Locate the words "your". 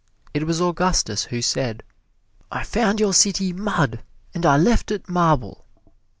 2.99-3.13